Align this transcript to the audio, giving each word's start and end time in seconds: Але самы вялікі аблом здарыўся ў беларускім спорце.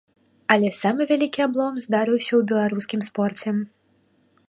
Але 0.55 0.69
самы 0.77 1.01
вялікі 1.11 1.45
аблом 1.47 1.77
здарыўся 1.85 2.29
ў 2.29 2.41
беларускім 2.53 3.01
спорце. 3.13 3.49